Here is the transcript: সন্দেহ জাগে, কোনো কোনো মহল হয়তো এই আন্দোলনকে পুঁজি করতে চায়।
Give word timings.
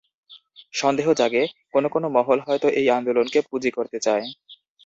সন্দেহ 0.73 1.07
জাগে, 1.13 1.43
কোনো 1.73 1.87
কোনো 1.89 2.07
মহল 2.09 2.39
হয়তো 2.47 2.67
এই 2.79 2.87
আন্দোলনকে 2.89 3.39
পুঁজি 3.49 3.69
করতে 3.71 3.97
চায়। 3.99 4.25